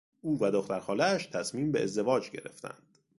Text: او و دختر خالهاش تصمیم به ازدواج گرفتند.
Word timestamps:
او 0.21 0.37
و 0.41 0.51
دختر 0.51 0.79
خالهاش 0.79 1.25
تصمیم 1.27 1.71
به 1.71 1.83
ازدواج 1.83 2.31
گرفتند. 2.31 2.97